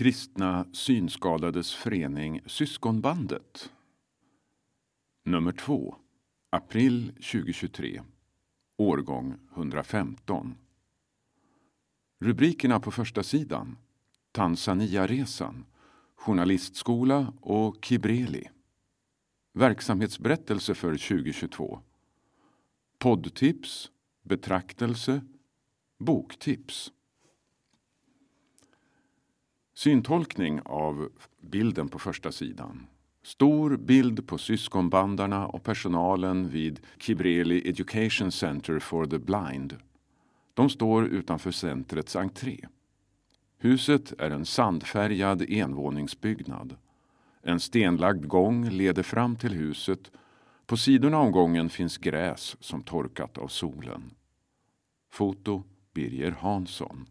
[0.00, 3.72] Kristna synskadades förening Syskonbandet.
[5.24, 5.96] Nummer 2.
[6.50, 8.02] April 2023.
[8.76, 10.54] Årgång 115.
[12.20, 13.76] Rubrikerna på första sidan.
[14.32, 15.64] Tanzania-resan,
[16.14, 18.48] Journalistskola och Kibreli.
[19.52, 21.80] Verksamhetsberättelse för 2022.
[22.98, 23.90] Poddtips,
[24.22, 25.20] betraktelse,
[25.98, 26.92] boktips.
[29.82, 31.08] Syntolkning av
[31.40, 32.86] bilden på första sidan.
[33.22, 39.76] Stor bild på syskonbandarna och personalen vid Kibreli Education Center for the Blind.
[40.54, 42.60] De står utanför centrets entré.
[43.58, 46.76] Huset är en sandfärgad envåningsbyggnad.
[47.42, 50.10] En stenlagd gång leder fram till huset.
[50.66, 54.10] På sidorna om gången finns gräs som torkat av solen.
[55.10, 55.62] Foto
[55.94, 57.06] Birger Hansson.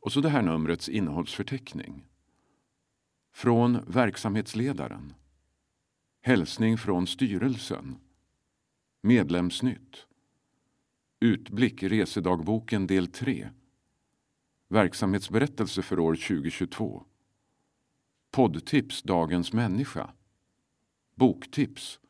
[0.00, 2.06] Och så det här numrets innehållsförteckning.
[3.32, 5.14] Från verksamhetsledaren.
[6.20, 7.96] Hälsning från styrelsen.
[9.02, 10.06] Medlemsnytt.
[11.20, 13.48] Utblick Resedagboken del 3.
[14.68, 17.04] Verksamhetsberättelse för år 2022.
[18.30, 20.10] Poddtips Dagens människa.
[21.14, 22.00] Boktips.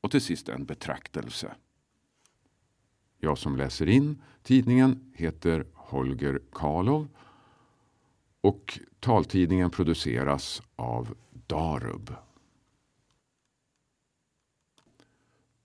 [0.00, 1.54] Och till sist en betraktelse.
[3.18, 7.08] Jag som läser in tidningen heter Holger Karlov
[8.40, 11.14] och taltidningen produceras av
[11.46, 12.14] Darub.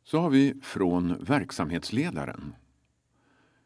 [0.03, 2.55] Så har vi från verksamhetsledaren.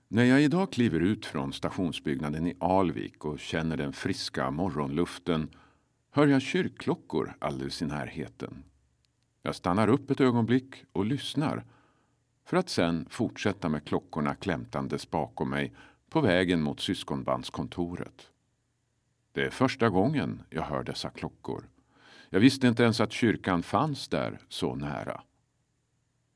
[0.07, 5.49] När jag idag kliver ut från stationsbyggnaden i Alvik och känner den friska morgonluften
[6.11, 8.63] hör jag kyrkklockor alldeles i närheten.
[9.41, 11.63] Jag stannar upp ett ögonblick och lyssnar
[12.45, 15.73] för att sen fortsätta med klockorna klämtandes bakom mig
[16.16, 18.30] på vägen mot syskonbandskontoret.
[19.31, 21.69] Det är första gången jag hör dessa klockor.
[22.30, 25.22] Jag visste inte ens att kyrkan fanns där så nära.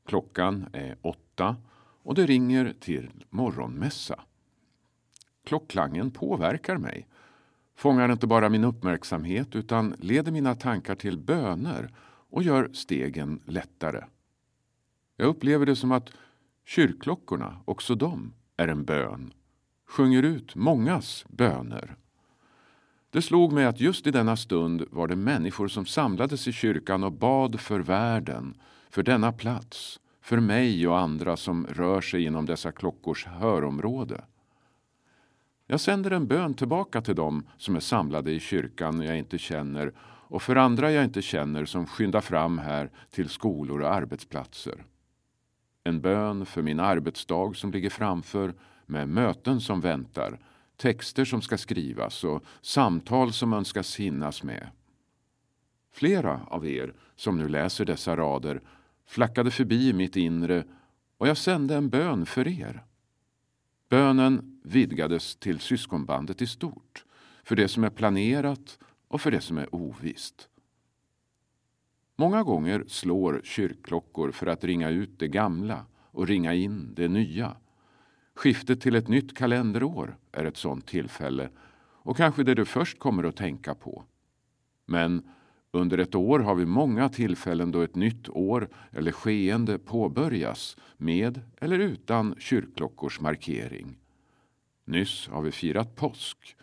[0.06, 1.56] Klockan är åtta
[2.02, 4.20] och det ringer till morgonmässa.
[5.44, 7.06] Klockklangen påverkar mig,
[7.74, 11.94] fångar inte bara min uppmärksamhet utan leder mina tankar till böner
[12.30, 14.04] och gör stegen lättare.
[15.16, 16.10] Jag upplever det som att
[16.64, 19.32] kyrkklockorna, också de, är en bön,
[19.90, 21.96] sjunger ut mångas böner.
[23.10, 27.04] Det slog mig att just i denna stund var det människor som samlades i kyrkan
[27.04, 28.54] och bad för världen,
[28.90, 34.24] för denna plats, för mig och andra som rör sig inom dessa klockors hörområde.
[35.66, 39.92] Jag sänder en bön tillbaka till dem som är samlade i kyrkan jag inte känner
[40.02, 44.84] och för andra jag inte känner som skyndar fram här till skolor och arbetsplatser.
[45.84, 48.54] En bön för min arbetsdag som ligger framför
[48.86, 50.38] med möten som väntar,
[50.76, 54.68] texter som ska skrivas och samtal som önskas hinnas med.
[55.92, 58.60] Flera av er som nu läser dessa rader
[59.06, 60.64] flackade förbi mitt inre
[61.18, 62.84] och jag sände en bön för er.
[63.88, 67.04] Bönen vidgades till syskonbandet i stort,
[67.44, 70.49] för det som är planerat och för det som är ovisst.
[72.20, 77.56] Många gånger slår kyrkklockor för att ringa ut det gamla och ringa in det nya.
[78.34, 81.48] Skiftet till ett nytt kalenderår är ett sådant tillfälle
[82.02, 84.04] och kanske det du först kommer att tänka på.
[84.86, 85.22] Men
[85.70, 91.40] under ett år har vi många tillfällen då ett nytt år eller skeende påbörjas med
[91.60, 93.96] eller utan kyrkklockors markering.
[94.84, 96.56] Nyss har vi firat påsk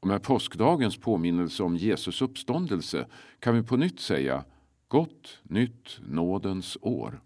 [0.00, 3.06] och med påskdagens påminnelse om Jesus uppståndelse
[3.38, 4.44] kan vi på nytt säga
[4.88, 7.20] Gott nytt nådens år.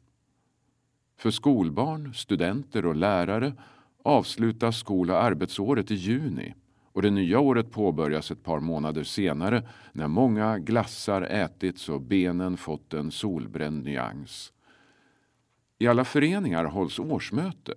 [1.17, 3.53] För skolbarn, studenter och lärare
[4.03, 6.55] avslutas skol och arbetsåret i juni
[6.93, 12.57] och det nya året påbörjas ett par månader senare när många glassar ätits och benen
[12.57, 14.53] fått en solbränd nyans.
[15.79, 17.75] I alla föreningar hålls årsmöte,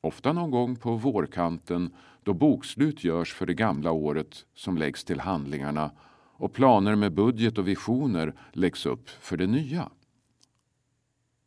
[0.00, 5.20] ofta någon gång på vårkanten då bokslut görs för det gamla året som läggs till
[5.20, 5.90] handlingarna
[6.38, 9.90] och planer med budget och visioner läggs upp för det nya.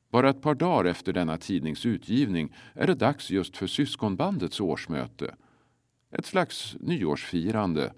[0.10, 5.36] Bara ett par dagar efter denna tidnings utgivning är det dags just för syskonbandets årsmöte.
[6.12, 7.94] Ett slags nyårsfirande.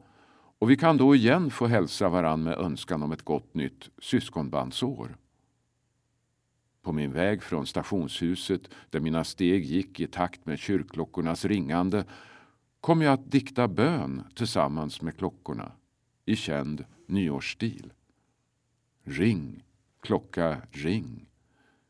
[0.60, 5.18] Och vi kan då igen få hälsa varann med önskan om ett gott nytt syskonbandsår.
[6.81, 12.06] På min väg från stationshuset, där mina steg gick i takt med kyrkklockornas ringande,
[12.81, 15.72] kom jag att dikta bön tillsammans med klockorna
[16.25, 17.94] i känd nyårsstil.
[19.04, 19.64] Ring,
[20.02, 21.25] klocka, ring.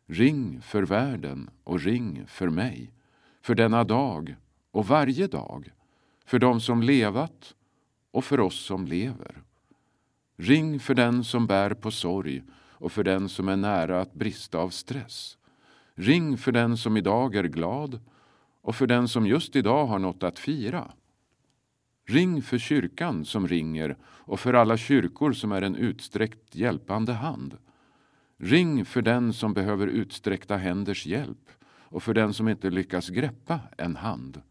[0.08, 2.92] Ring för världen och ring för mig,
[3.42, 4.36] för denna dag
[4.72, 5.72] och varje dag,
[6.26, 7.56] för dem som levat
[8.12, 9.44] och för oss som lever.
[10.38, 14.58] Ring för den som bär på sorg och för den som är nära att brista
[14.58, 15.38] av stress.
[15.96, 18.00] Ring för den som idag är glad
[18.62, 20.92] och för den som just idag har något att fira.
[22.06, 27.58] Ring för kyrkan som ringer och för alla kyrkor som är en utsträckt hjälpande hand.
[28.38, 33.60] Ring för den som behöver utsträckta händers hjälp och för den som inte lyckas greppa
[33.78, 34.42] en hand.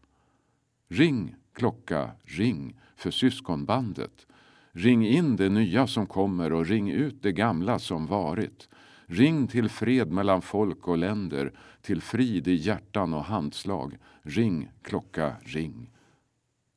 [0.89, 4.27] Ring, klocka, ring för syskonbandet.
[4.71, 8.69] Ring in det nya som kommer och ring ut det gamla som varit.
[9.05, 13.97] Ring till fred mellan folk och länder, till frid i hjärtan och handslag.
[14.21, 15.92] Ring, klocka, ring.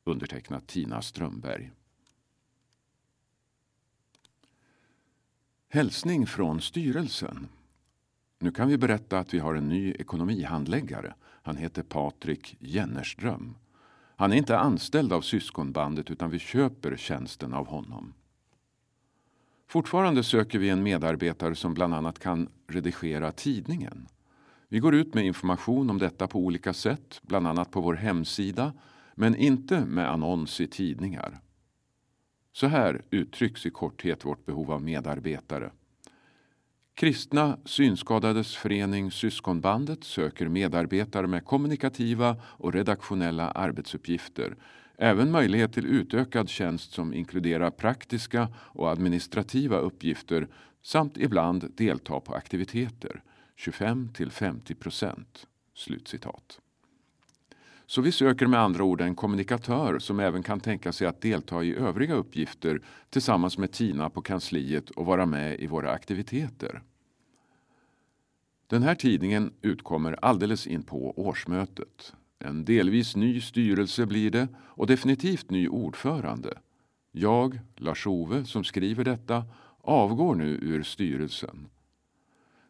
[0.07, 1.71] Undertecknat Tina Strömberg.
[5.69, 7.47] Hälsning från styrelsen.
[8.39, 11.13] Nu kan vi berätta att vi har en ny ekonomihandläggare.
[11.23, 13.55] Han heter Patrik Jennerström.
[14.15, 18.13] Han är inte anställd av syskonbandet utan vi köper tjänsten av honom.
[19.67, 24.07] Fortfarande söker vi en medarbetare som bland annat kan redigera tidningen.
[24.67, 28.73] Vi går ut med information om detta på olika sätt, bland annat på vår hemsida,
[29.19, 31.39] men inte med annons i tidningar.
[32.51, 35.71] Så här uttrycks i korthet vårt behov av medarbetare.
[36.93, 44.55] Kristna Synskadades förening Syskonbandet söker medarbetare med kommunikativa och redaktionella arbetsuppgifter.
[44.97, 50.47] Även möjlighet till utökad tjänst som inkluderar praktiska och administrativa uppgifter
[50.81, 53.21] samt ibland delta på aktiviteter.
[53.55, 55.47] 25 till 50 procent.
[55.75, 56.59] Slutcitat.
[57.89, 61.63] Så vi söker med andra ord en kommunikatör som även kan tänka sig att delta
[61.63, 66.81] i övriga uppgifter tillsammans med Tina på kansliet och vara med i våra aktiviteter.
[68.67, 72.13] Den här tidningen utkommer alldeles in på årsmötet.
[72.39, 76.57] En delvis ny styrelse blir det och definitivt ny ordförande.
[77.11, 79.43] Jag, Lars-Ove, som skriver detta,
[79.81, 81.67] avgår nu ur styrelsen.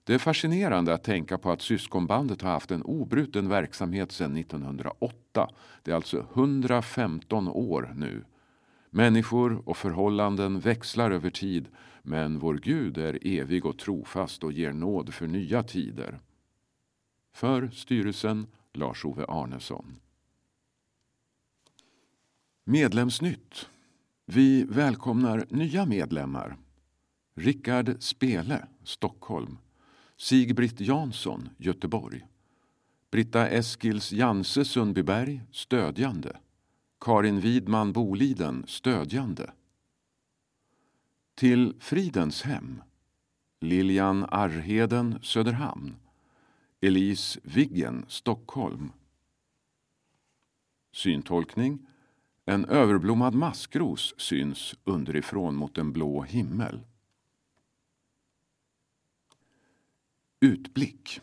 [0.08, 5.50] Det är fascinerande att tänka på att syskonbandet har haft en obruten verksamhet sedan 1908.
[5.84, 8.24] Det är alltså 115 år nu.
[8.90, 11.68] Människor och förhållanden växlar över tid
[12.02, 16.20] men vår Gud är evig och trofast och ger nåd för nya tider.
[17.34, 20.00] För styrelsen Lars-Ove Arnesson.
[22.64, 23.70] Medlemsnytt.
[24.26, 26.58] Vi välkomnar nya medlemmar.
[27.36, 29.58] Rickard Spele, Stockholm.
[30.18, 32.28] Sigbritt Jansson, Göteborg.
[33.12, 36.38] Britta Eskils Janse, Sundbyberg, stödjande.
[37.00, 39.52] Karin Widman Boliden, stödjande.
[41.36, 42.82] Till Fridens hem.
[43.62, 45.96] Lilian Arheden, Söderhamn.
[46.82, 48.92] Elise Viggen, Stockholm.
[50.92, 51.88] Syntolkning.
[52.46, 56.80] En överblommad maskros syns underifrån mot en blå himmel.
[60.40, 61.22] Utblick.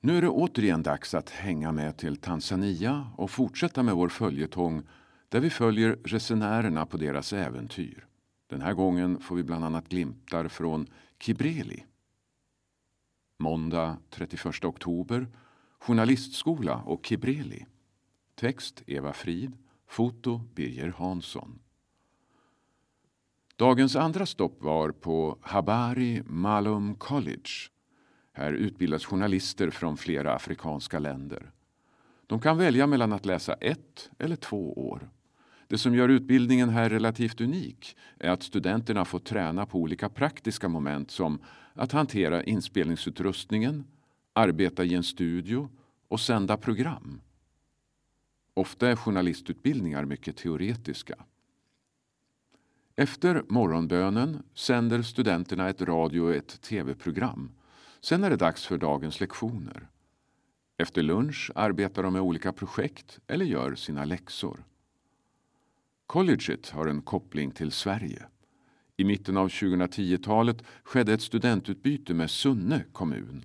[0.00, 4.82] Nu är det återigen dags att hänga med till Tanzania och fortsätta med vår följetong
[5.28, 8.06] där vi följer resenärerna på deras äventyr.
[8.46, 10.86] Den här gången får vi bland annat glimtar från
[11.18, 11.84] Kibreli.
[13.38, 15.28] Måndag 31 oktober,
[15.78, 17.66] Journalistskola och Kibreli.
[18.34, 19.52] Text Eva Frid,
[19.86, 21.58] foto Birger Hansson.
[23.56, 27.70] Dagens andra stopp var på Habari Malum College.
[28.40, 31.50] Här utbildas journalister från flera afrikanska länder.
[32.26, 35.10] De kan välja mellan att läsa ett eller två år.
[35.66, 40.68] Det som gör utbildningen här relativt unik är att studenterna får träna på olika praktiska
[40.68, 41.38] moment som
[41.74, 43.84] att hantera inspelningsutrustningen,
[44.32, 45.68] arbeta i en studio
[46.08, 47.20] och sända program.
[48.54, 51.14] Ofta är journalistutbildningar mycket teoretiska.
[52.96, 57.50] Efter morgonbönen sänder studenterna ett radio och ett tv-program.
[58.00, 59.88] Sen är det dags för dagens lektioner.
[60.76, 64.64] Efter lunch arbetar de med olika projekt eller gör sina läxor.
[66.06, 68.26] Colleget har en koppling till Sverige.
[68.96, 73.44] I mitten av 2010-talet skedde ett studentutbyte med Sunne kommun.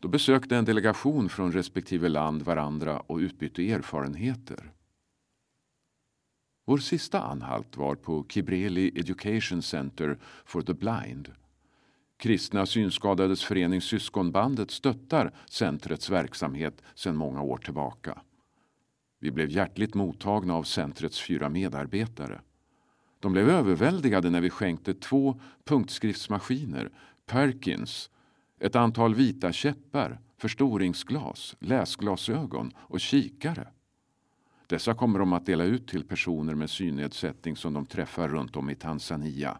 [0.00, 4.72] Då besökte en delegation från respektive land varandra och utbytte erfarenheter.
[6.64, 11.32] Vår sista anhalt var på Kibreli Education Center for the Blind.
[12.18, 18.22] Kristna Synskadades förening Syskonbandet stöttar centrets verksamhet sedan många år tillbaka.
[19.20, 22.40] Vi blev hjärtligt mottagna av centrets fyra medarbetare.
[23.20, 26.90] De blev överväldigade när vi skänkte två punktskriftsmaskiner,
[27.26, 28.10] Perkins,
[28.60, 33.68] ett antal vita käppar, förstoringsglas, läsglasögon och kikare.
[34.66, 38.70] Dessa kommer de att dela ut till personer med synnedsättning som de träffar runt om
[38.70, 39.58] i Tanzania.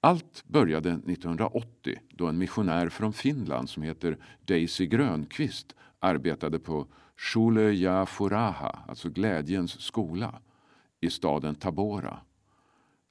[0.00, 6.86] Allt började 1980 då en missionär från Finland som heter Daisy Grönqvist arbetade på
[7.16, 10.40] Shule Ya Furaha, alltså Glädjens skola,
[11.00, 12.18] i staden Tabora.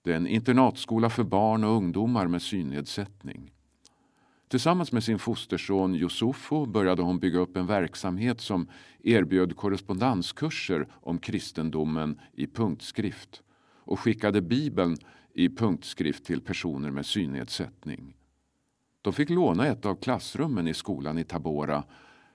[0.01, 3.51] Det är en internatskola för barn och ungdomar med synnedsättning.
[4.48, 8.68] Tillsammans med sin fosterson Yusufo började hon bygga upp en verksamhet som
[9.04, 13.42] erbjöd korrespondenskurser om kristendomen i punktskrift
[13.86, 14.98] och skickade Bibeln
[15.36, 18.13] i punktskrift till personer med synnedsättning.
[19.01, 21.84] De fick låna ett av klassrummen i skolan i Tabora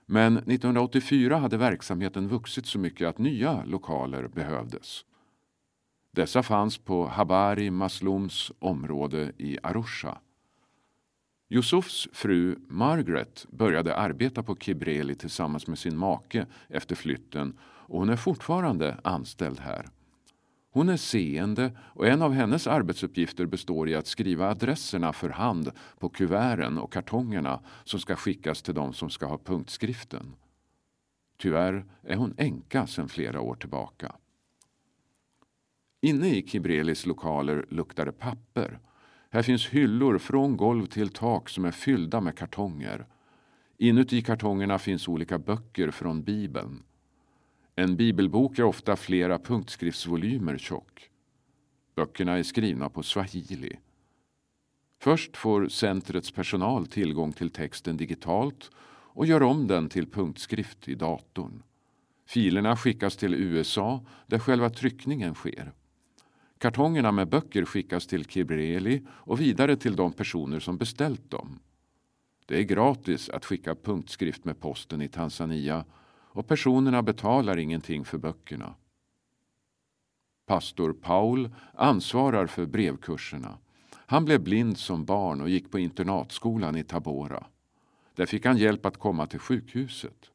[0.07, 5.05] men 1984 hade verksamheten vuxit så mycket att nya lokaler behövdes.
[6.11, 10.19] Dessa fanns på Habari Maslums område i Arusha.
[11.49, 18.09] Yusufs fru Margaret började arbeta på Kibreli tillsammans med sin make efter flytten och hon
[18.09, 19.87] är fortfarande anställd här.
[20.73, 25.71] Hon är seende och en av hennes arbetsuppgifter består i att skriva adresserna för hand
[25.99, 30.35] på kuverten och kartongerna som ska skickas till de som ska ha punktskriften.
[31.39, 34.17] Tyvärr är hon änka sedan flera år tillbaka.
[36.03, 38.79] Inne i Kibrelis lokaler luktar det papper.
[39.31, 43.07] Här finns hyllor från golv till tak som är fyllda med kartonger.
[43.79, 46.83] Inuti kartongerna finns olika böcker från Bibeln.
[47.81, 51.11] En bibelbok är ofta flera punktskriftsvolymer tjock.
[51.95, 53.79] Böckerna är skrivna på swahili.
[54.99, 60.95] Först får centrets personal tillgång till texten digitalt och gör om den till punktskrift i
[60.95, 61.63] datorn.
[62.27, 65.73] Filerna skickas till USA där själva tryckningen sker.
[66.59, 71.59] Kartongerna med böcker skickas till Kibreli och vidare till de personer som beställt dem.
[72.47, 75.85] Det är gratis att skicka punktskrift med posten i Tanzania
[76.33, 78.75] och personerna betalar ingenting för böckerna.
[80.47, 83.59] Pastor Paul ansvarar för brevkurserna.
[84.07, 87.47] Han blev blind som barn och gick på internatskolan i Tabora.
[88.15, 90.31] Där fick han hjälp att komma till sjukhuset.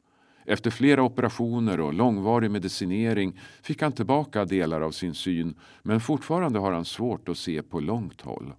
[0.45, 6.59] Efter flera operationer och långvarig medicinering fick han tillbaka delar av sin syn men fortfarande
[6.59, 8.53] har han svårt att se på långt håll.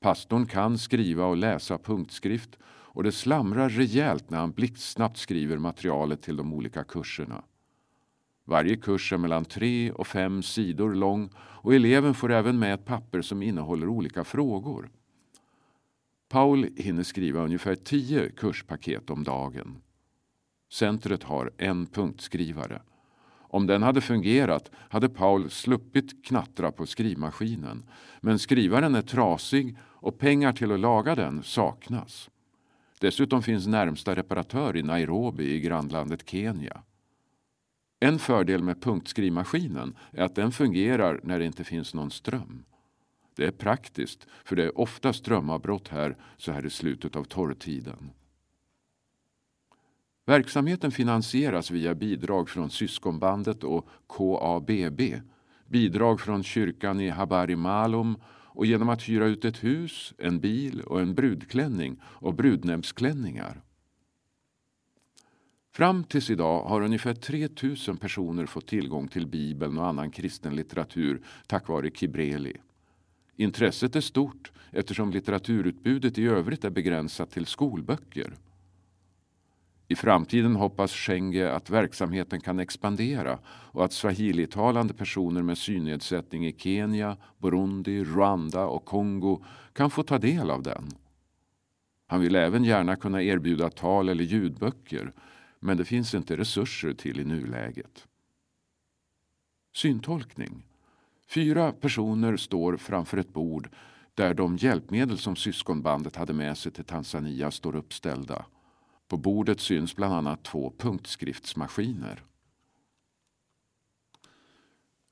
[0.00, 2.58] Pastorn kan skriva och läsa punktskrift
[2.98, 7.44] och det slamrar rejält när han blixtsnabbt skriver materialet till de olika kurserna.
[8.44, 12.84] Varje kurs är mellan tre och fem sidor lång och eleven får även med ett
[12.84, 14.90] papper som innehåller olika frågor.
[16.28, 19.82] Paul hinner skriva ungefär tio kurspaket om dagen.
[20.72, 22.82] Centret har en punktskrivare.
[23.30, 27.82] Om den hade fungerat hade Paul sluppit knattra på skrivmaskinen.
[28.20, 32.30] Men skrivaren är trasig och pengar till att laga den saknas.
[33.00, 36.82] Dessutom finns närmsta reparatör i Nairobi i grannlandet Kenya.
[38.00, 42.64] En fördel med punktskrivmaskinen är att den fungerar när det inte finns någon ström.
[43.36, 48.10] Det är praktiskt, för det är ofta strömavbrott här så här i slutet av torrtiden.
[50.26, 55.00] Verksamheten finansieras via bidrag från Syskonbandet och KABB,
[55.66, 58.16] bidrag från kyrkan i Habari Malum
[58.58, 63.62] och genom att hyra ut ett hus, en bil och en brudklänning och brudnäbbsklänningar.
[65.72, 67.48] Fram tills idag har ungefär 3
[67.88, 72.56] 000 personer fått tillgång till Bibeln och annan kristen litteratur tack vare Kibreli.
[73.36, 78.34] Intresset är stort eftersom litteraturutbudet i övrigt är begränsat till skolböcker.
[79.88, 86.54] I framtiden hoppas Schenge att verksamheten kan expandera och att swahilitalande personer med synnedsättning i
[86.58, 90.88] Kenya, Burundi, Rwanda och Kongo kan få ta del av den.
[92.06, 95.12] Han vill även gärna kunna erbjuda tal eller ljudböcker
[95.60, 98.06] men det finns inte resurser till i nuläget.
[99.74, 100.62] Syntolkning.
[101.28, 103.70] Fyra personer står framför ett bord
[104.14, 108.44] där de hjälpmedel som syskonbandet hade med sig till Tanzania står uppställda.
[109.08, 112.22] På bordet syns bland annat två punktskriftsmaskiner.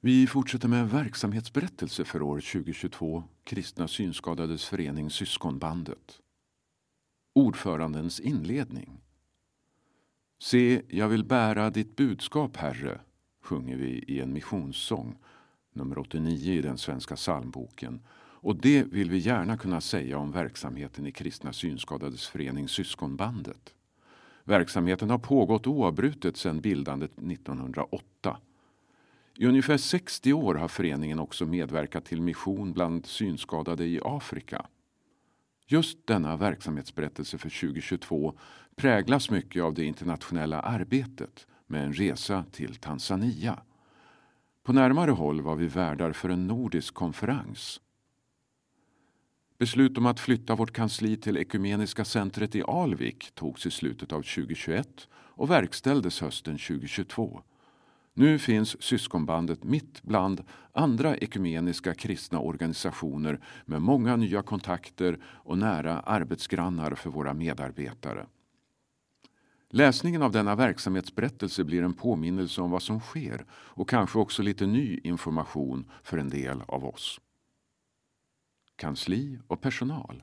[0.01, 6.21] Vi fortsätter med en verksamhetsberättelse för år 2022, Kristna synskadades förening Syskonbandet.
[7.33, 9.01] Ordförandens inledning.
[10.39, 13.01] Se, jag vill bära ditt budskap, Herre,
[13.43, 15.19] sjunger vi i en missionssång,
[15.73, 18.01] nummer 89 i den svenska psalmboken.
[18.17, 23.75] Och det vill vi gärna kunna säga om verksamheten i Kristna synskadades förening Syskonbandet.
[24.49, 28.39] Verksamheten har pågått oavbrutet sedan bildandet 1908.
[29.39, 34.67] I ungefär 60 år har föreningen också medverkat till mission bland synskadade i Afrika.
[35.67, 38.39] Just denna verksamhetsberättelse för 2022
[38.77, 43.59] präglas mycket av det internationella arbetet med en resa till Tanzania.
[44.63, 47.81] På närmare håll var vi värdar för en nordisk konferens.
[49.59, 54.23] Beslut om att flytta vårt kansli till Ekumeniska centret i Alvik togs i slutet av
[54.23, 57.41] 2021 och verkställdes hösten 2022.
[58.15, 66.01] Nu finns syskonbandet mitt bland andra ekumeniska kristna organisationer med många nya kontakter och nära
[66.01, 68.27] arbetsgrannar för våra medarbetare.
[69.71, 74.67] Läsningen av denna verksamhetsberättelse blir en påminnelse om vad som sker och kanske också lite
[74.67, 77.21] ny information för en del av oss.
[78.77, 80.23] Kansli och personal.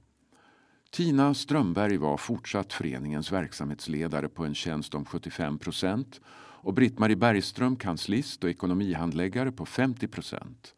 [0.92, 6.22] Tina Strömberg var fortsatt föreningens verksamhetsledare på en tjänst om 75 procent
[6.64, 10.76] och Britt-Marie Bergström kanslist och ekonomihandläggare på 50 procent.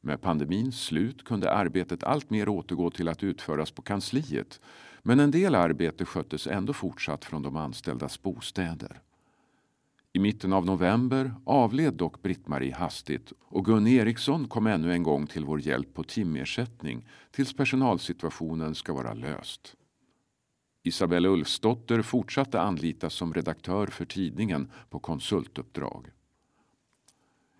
[0.00, 4.60] Med pandemins slut kunde arbetet alltmer återgå till att utföras på kansliet
[5.02, 9.00] men en del arbete sköttes ändå fortsatt från de anställdas bostäder.
[10.18, 15.26] I mitten av november avled dock Britt-Marie hastigt och Gun Eriksson kom ännu en gång
[15.26, 19.74] till vår hjälp på timersättning tills personalsituationen ska vara löst.
[20.82, 26.06] Isabella Ulfsdotter fortsatte anlitas som redaktör för tidningen på konsultuppdrag.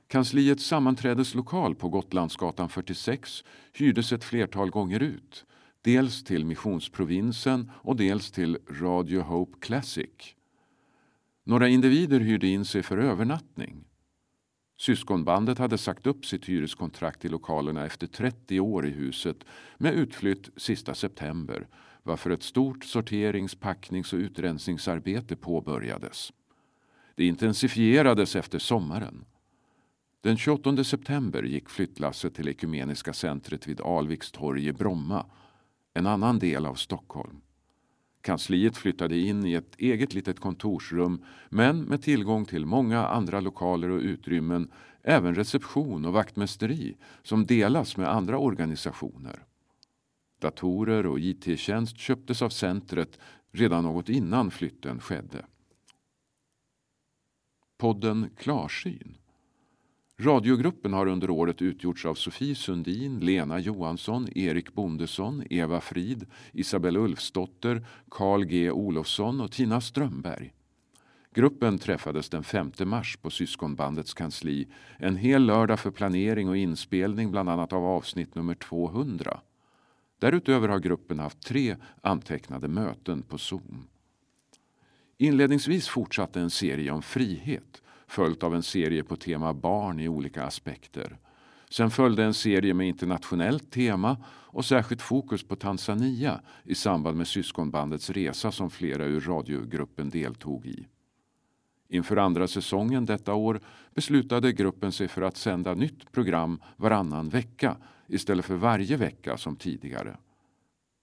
[0.06, 5.46] Kansliets sammanträdeslokal på Gotlandsgatan 46 hyrdes ett flertal gånger ut.
[5.82, 10.34] Dels till Missionsprovinsen och dels till Radio Hope Classic.
[11.48, 13.84] Några individer hyrde in sig för övernattning.
[14.78, 19.44] Syskonbandet hade sagt upp sitt hyreskontrakt i lokalerna efter 30 år i huset
[19.78, 21.68] med utflytt sista september
[22.02, 26.32] varför ett stort sorterings-, packnings och utrensningsarbete påbörjades.
[27.14, 29.24] Det intensifierades efter sommaren.
[30.20, 35.26] Den 28 september gick flyttlasset till Ekumeniska centret vid Alvikstorg i Bromma,
[35.94, 37.40] en annan del av Stockholm.
[38.28, 43.88] Kansliet flyttade in i ett eget litet kontorsrum men med tillgång till många andra lokaler
[43.88, 44.70] och utrymmen,
[45.02, 49.44] även reception och vaktmästeri som delas med andra organisationer.
[50.40, 53.18] Datorer och IT-tjänst köptes av centret
[53.52, 55.46] redan något innan flytten skedde.
[57.79, 59.17] Podden Klarsyn.
[60.20, 66.98] Radiogruppen har under året utgjorts av Sofie Sundin, Lena Johansson, Erik Bondesson, Eva Frid, Isabelle
[66.98, 70.52] Ulfsdotter, Carl G Olofsson och Tina Strömberg.
[71.35, 77.31] Gruppen träffades den 5 mars på syskonbandets kansli en hel lördag för planering och inspelning
[77.31, 79.40] bland annat av avsnitt nummer 200.
[80.18, 83.87] Därutöver har gruppen haft tre antecknade möten på Zoom.
[85.18, 90.44] Inledningsvis fortsatte en serie om frihet följt av en serie på tema barn i olika
[90.44, 91.18] aspekter.
[91.71, 94.16] Sen följde en serie med internationellt tema
[94.51, 100.66] och särskilt fokus på Tanzania i samband med syskonbandets resa som flera ur radiogruppen deltog
[100.66, 100.87] i.
[101.88, 103.61] Inför andra säsongen detta år
[103.94, 109.57] beslutade gruppen sig för att sända nytt program varannan vecka istället för varje vecka som
[109.57, 110.16] tidigare.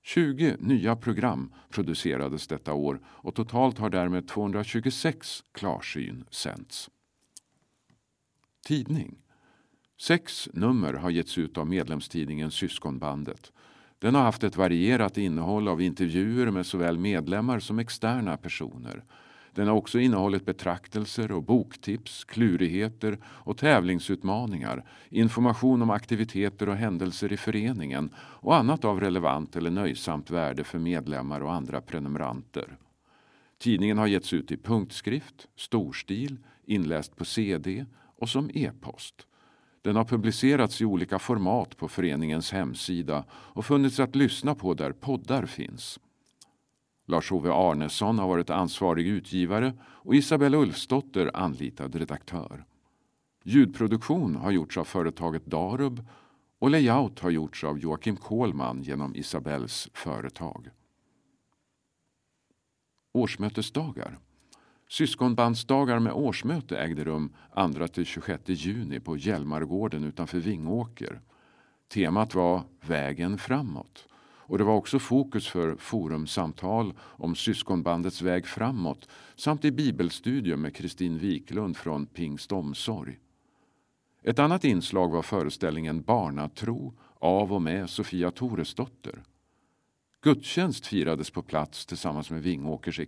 [0.03, 6.89] 20 nya program producerades detta år och totalt har därmed 226 klarsyn sänts.
[8.67, 9.15] Tidning.
[9.97, 13.51] Sex nummer har getts ut av medlemstidningen Syskonbandet.
[13.99, 19.03] Den har haft ett varierat innehåll av intervjuer med såväl medlemmar som externa personer.
[19.51, 27.33] Den har också innehållit betraktelser och boktips, klurigheter och tävlingsutmaningar, information om aktiviteter och händelser
[27.33, 32.77] i föreningen och annat av relevant eller nöjsamt värde för medlemmar och andra prenumeranter.
[33.57, 39.27] Tidningen har getts ut i punktskrift, storstil, inläst på CD och som e-post.
[39.81, 44.91] Den har publicerats i olika format på föreningens hemsida och funnits att lyssna på där
[44.91, 45.99] poddar finns.
[47.05, 52.65] Lars-Ove Arnesson har varit ansvarig utgivare och Isabella Ulfsdotter anlitad redaktör.
[53.43, 56.05] Ljudproduktion har gjorts av företaget Darub
[56.59, 60.69] och layout har gjorts av Joakim Kohlman genom Isabells företag.
[63.11, 64.19] Årsmötesdagar
[64.89, 71.21] Syskonbandsdagar med årsmöte ägde rum 2-26 juni på Hjälmargården utanför Vingåker.
[71.93, 74.07] Temat var Vägen framåt
[74.47, 80.75] och det var också fokus för forumsamtal om syskonbandets väg framåt samt i bibelstudium med
[80.75, 83.19] Kristin Wiklund från Pingst Omsorg.
[84.23, 89.23] Ett annat inslag var föreställningen Barnatro av och med Sofia Toresdotter.
[90.25, 92.99] Gudstjänst firades på plats tillsammans med Vingåkers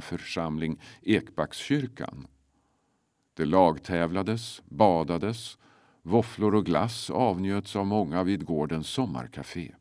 [0.00, 2.26] församling Ekbackskyrkan.
[3.34, 5.58] Det lagtävlades, badades,
[6.02, 9.74] våfflor och glass avnjöts av många vid gårdens sommarkafé.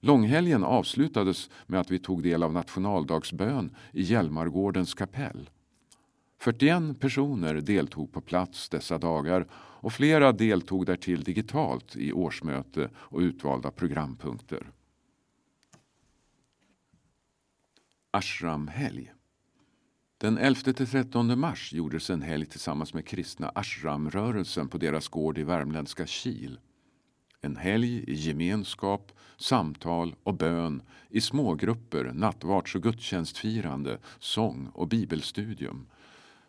[0.00, 5.50] Långhelgen avslutades med att vi tog del av nationaldagsbön i Hjälmargårdens kapell.
[6.38, 13.20] 41 personer deltog på plats dessa dagar och flera deltog därtill digitalt i årsmöte och
[13.20, 14.70] utvalda programpunkter.
[18.14, 19.12] Ashramhelg.
[20.18, 26.06] Den 11-13 mars gjordes en helg tillsammans med kristna Ashramrörelsen på deras gård i värmländska
[26.06, 26.58] Kil.
[27.40, 35.86] En helg i gemenskap, samtal och bön i smågrupper, nattvards och gudstjänstfirande, sång och bibelstudium.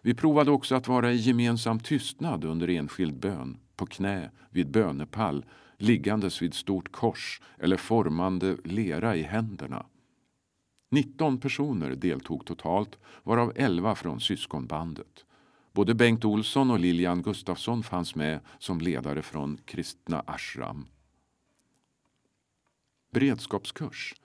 [0.02, 5.46] Vi provade också att vara i gemensam tystnad under enskild bön, på knä, vid bönepall,
[5.78, 9.86] liggandes vid stort kors eller formande lera i händerna.
[10.90, 15.26] 19 personer deltog totalt, varav 11 från syskonbandet.
[15.72, 20.88] Både Bengt Olsson och Lilian Gustafsson fanns med som ledare från Kristna Ashram.
[23.12, 24.16] Beredskapskurs.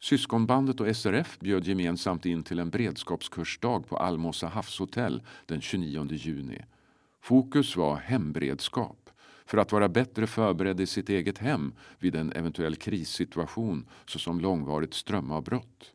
[0.00, 6.64] Syskonbandet och SRF bjöd gemensamt in till en beredskapskursdag på Almosa havshotell den 29 juni.
[7.20, 9.10] Fokus var hemberedskap
[9.46, 14.94] för att vara bättre förberedd i sitt eget hem vid en eventuell krissituation såsom långvarigt
[14.94, 15.92] strömavbrott.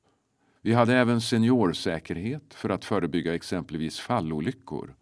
[0.66, 4.96] Vi hade även seniorsäkerhet för att förebygga exempelvis fallolyckor.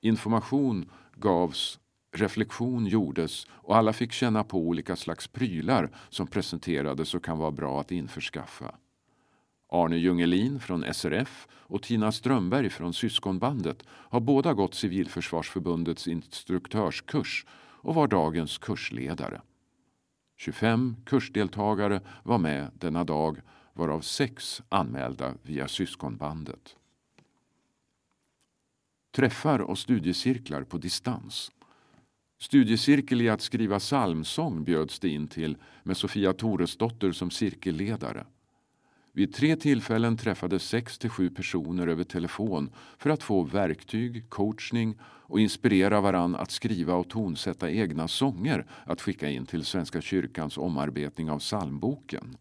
[0.00, 1.78] Information gavs,
[2.12, 7.50] reflektion gjordes och alla fick känna på olika slags prylar som presenterades och kan vara
[7.50, 8.74] bra att införskaffa.
[9.68, 17.94] Arne Jungelin från SRF och Tina Strömberg från Syskonbandet har båda gått Civilförsvarsförbundets instruktörskurs och
[17.94, 19.40] var dagens kursledare.
[20.36, 23.40] 25 kursdeltagare var med denna dag
[23.78, 26.76] varav sex anmälda via syskonbandet.
[29.10, 31.50] Träffar och studiecirklar på distans.
[32.38, 38.26] Studiecirkel i att skriva psalmsång bjöds det in till med Sofia Toresdotter som cirkelledare.
[39.12, 44.98] Vid tre tillfällen träffades sex till sju personer över telefon för att få verktyg, coachning
[45.02, 50.58] och inspirera varann att skriva och tonsätta egna sånger att skicka in till Svenska kyrkans
[50.58, 52.36] omarbetning av psalmboken.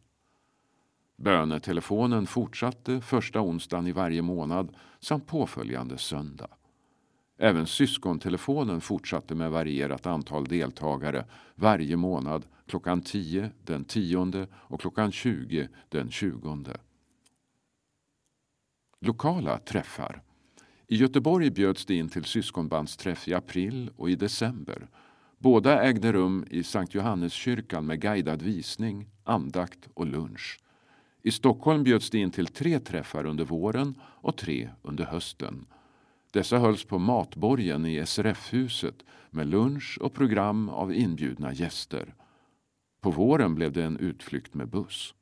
[1.17, 6.47] Bönetelefonen fortsatte första onsdagen i varje månad samt påföljande söndag.
[7.37, 11.25] Även syskontelefonen fortsatte med varierat antal deltagare
[11.55, 16.65] varje månad klockan 10 den 10 och klockan 20 den 20.
[19.01, 20.21] Lokala träffar.
[20.87, 24.87] I Göteborg bjöds det in till syskonbandsträff i april och i december.
[25.37, 30.59] Båda ägde rum i Sankt Johanneskyrkan med guidad visning, andakt och lunch.
[31.27, 35.65] I Stockholm bjöds det in till tre träffar under våren och tre under hösten.
[36.31, 42.15] Dessa hölls på Matborgen i SRF-huset med lunch och program av inbjudna gäster.
[43.01, 45.13] På våren blev det en utflykt med buss.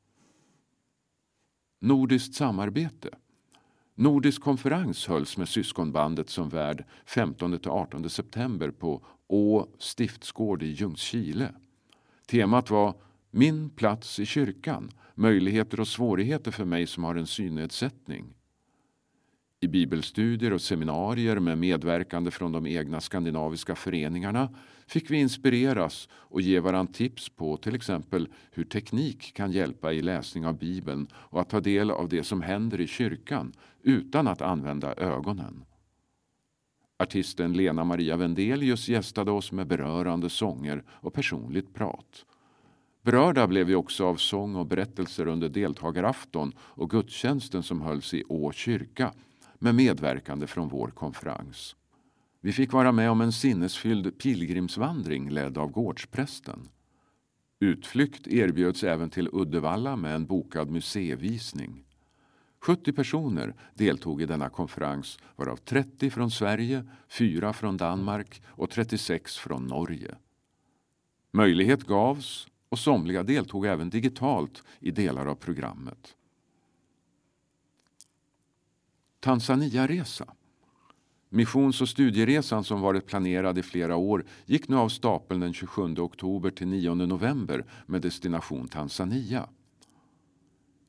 [1.80, 3.10] Nordiskt samarbete.
[3.94, 11.52] Nordisk konferens hölls med syskonbandet som värd 15-18 september på Å stiftsgård i Ljungskile.
[12.26, 12.94] Temat var
[13.38, 18.24] min plats i kyrkan möjligheter och svårigheter för mig som har en synnedsättning.
[19.60, 24.54] I bibelstudier och seminarier med medverkande från de egna skandinaviska föreningarna
[24.86, 30.02] fick vi inspireras och ge varandra tips på till exempel hur teknik kan hjälpa i
[30.02, 34.42] läsning av Bibeln och att ta del av det som händer i kyrkan utan att
[34.42, 35.64] använda ögonen.
[36.98, 42.24] Artisten Lena Maria Vendelius gästade oss med berörande sånger och personligt prat.
[43.06, 48.24] Berörda blev vi också av sång och berättelser under deltagarafton och gudstjänsten som hölls i
[48.28, 49.12] Å kyrka
[49.58, 51.76] med medverkande från vår konferens.
[52.40, 56.68] Vi fick vara med om en sinnesfylld pilgrimsvandring ledd av gårdsprästen.
[57.60, 61.84] Utflykt erbjöds även till Uddevalla med en bokad museivisning.
[62.60, 69.36] 70 personer deltog i denna konferens varav 30 från Sverige, 4 från Danmark och 36
[69.36, 70.14] från Norge.
[71.32, 76.14] Möjlighet gavs och somliga deltog även digitalt i delar av programmet.
[79.20, 80.34] Tanzania-resa.
[81.28, 85.82] Missions och studieresan som varit planerad i flera år gick nu av stapeln den 27
[85.98, 89.48] oktober till 9 november med destination Tanzania.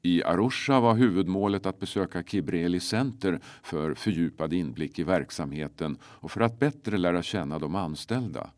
[0.01, 6.41] I Arusha var huvudmålet att besöka Kibreli Center för fördjupad inblick i verksamheten och för
[6.41, 8.49] att bättre lära känna de anställda.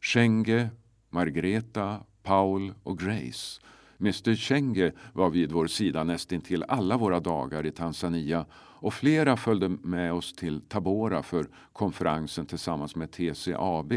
[0.00, 0.70] Schenge,
[1.10, 3.60] Margreta, Paul och Grace.
[4.00, 9.68] Mr Chenge var vid vår sida nästintill alla våra dagar i Tanzania och flera följde
[9.68, 13.92] med oss till Tabora för konferensen tillsammans med TCAB,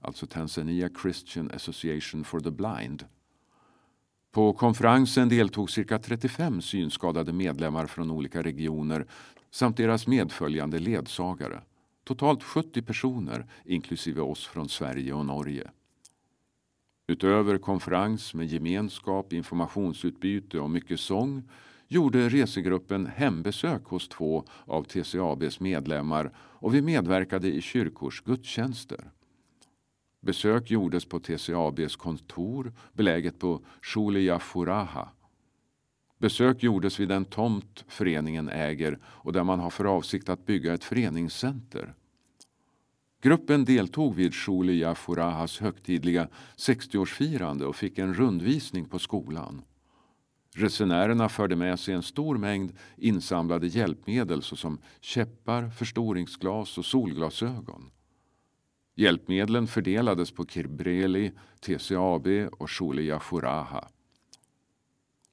[0.00, 3.04] alltså Tanzania Christian Association for the Blind.
[4.32, 9.06] På konferensen deltog cirka 35 synskadade medlemmar från olika regioner
[9.50, 11.62] samt deras medföljande ledsagare.
[12.04, 15.70] Totalt 70 personer, inklusive oss från Sverige och Norge.
[17.10, 21.42] Utöver konferens med gemenskap, informationsutbyte och mycket sång
[21.88, 29.10] gjorde resegruppen hembesök hos två av TCABs medlemmar och vi medverkade i kyrkors gudstjänster.
[30.20, 35.08] Besök gjordes på TCABs kontor beläget på Shulia Furaha.
[36.18, 40.74] Besök gjordes vid den tomt föreningen äger och där man har för avsikt att bygga
[40.74, 41.94] ett föreningscenter.
[43.22, 49.62] Gruppen deltog vid Shulia Furahas högtidliga 60-årsfirande och fick en rundvisning på skolan.
[50.54, 57.90] Resenärerna förde med sig en stor mängd insamlade hjälpmedel såsom käppar, förstoringsglas och solglasögon.
[58.96, 63.88] Hjälpmedlen fördelades på Kirbreli, TCAB och Shulia Furaha.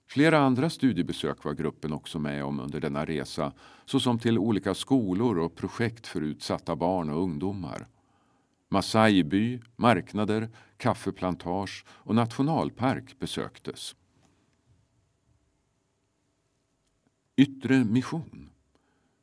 [0.07, 3.53] Flera andra studiebesök var gruppen också med om under denna resa
[3.85, 7.87] såsom till olika skolor och projekt för utsatta barn och ungdomar.
[8.69, 13.95] Masaiby, marknader, kaffeplantage och nationalpark besöktes.
[17.35, 18.49] Yttre mission.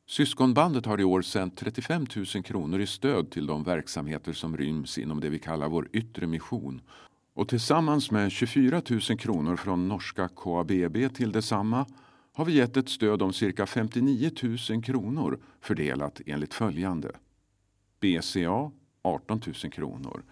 [0.07, 4.97] Syskonbandet har i år sänt 35 000 kronor i stöd till de verksamheter som ryms
[4.97, 6.81] inom det vi kallar vår yttre mission
[7.35, 11.85] och tillsammans med 24 000 kronor från norska KABB till detsamma
[12.33, 14.31] har vi gett ett stöd om cirka 59
[14.69, 17.11] 000 kronor fördelat enligt följande.
[17.99, 18.71] BCA
[19.01, 20.23] 18 000 kronor.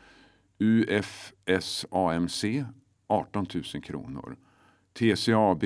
[0.59, 2.45] UFSAMC
[3.07, 4.37] 18 000 kronor.
[4.93, 5.63] TCAB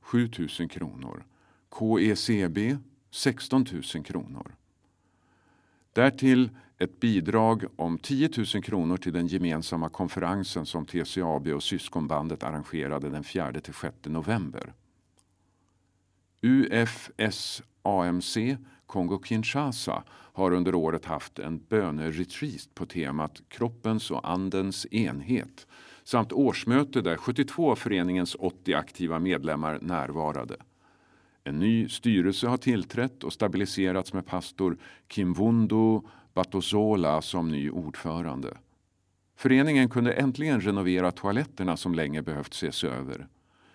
[0.00, 1.24] 7 000 kronor.
[1.78, 2.76] KECB
[3.10, 4.54] 16 000 kronor.
[5.92, 12.42] Därtill ett bidrag om 10 000 kronor till den gemensamma konferensen som TCAB och Syskonbandet
[12.42, 14.72] arrangerade den 4-6 november.
[16.42, 17.56] UFSAMC
[18.86, 25.66] Kongo-Kinshasa har under året haft en böneretreat på temat Kroppens och andens enhet
[26.04, 30.56] samt årsmöte där 72 av föreningens 80 aktiva medlemmar närvarade.
[31.44, 38.56] En ny styrelse har tillträtt och stabiliserats med pastor Kimvundo Batozola som ny ordförande.
[39.36, 43.28] Föreningen kunde äntligen renovera toaletterna som länge behövt ses över.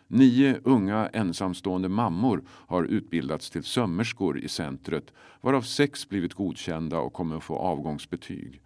[0.07, 7.13] Nio unga ensamstående mammor har utbildats till sömmerskor i centret varav sex blivit godkända och
[7.13, 8.61] kommer att få avgångsbetyg.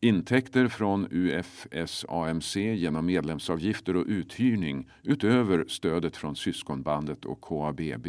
[0.00, 8.06] Intäkter från UFSAMC genom medlemsavgifter och uthyrning utöver stödet från syskonbandet och KABB.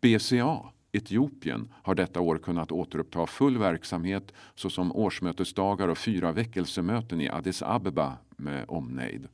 [0.00, 7.28] BCA, Etiopien, har detta år kunnat återuppta full verksamhet såsom årsmötesdagar och fyra väckelsemöten i
[7.28, 9.28] Addis Abeba med omnejd.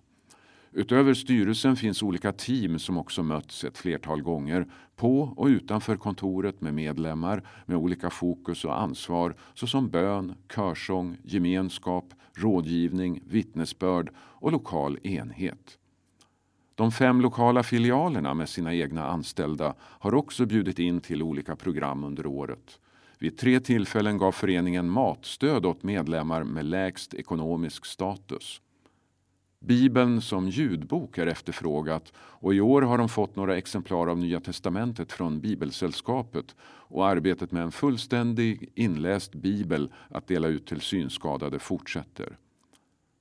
[0.72, 6.60] Utöver styrelsen finns olika team som också mötts ett flertal gånger på och utanför kontoret
[6.60, 12.04] med medlemmar med olika fokus och ansvar såsom bön, körsång, gemenskap,
[12.36, 15.78] rådgivning, vittnesbörd och lokal enhet.
[16.74, 22.04] De fem lokala filialerna med sina egna anställda har också bjudit in till olika program
[22.04, 22.78] under året.
[23.18, 28.60] Vid tre tillfällen gav föreningen matstöd åt medlemmar med lägst ekonomisk status.
[29.60, 34.40] Bibeln som ljudbok är efterfrågat och i år har de fått några exemplar av Nya
[34.40, 41.58] testamentet från Bibelsällskapet och arbetet med en fullständig inläst bibel att dela ut till synskadade
[41.58, 42.36] fortsätter.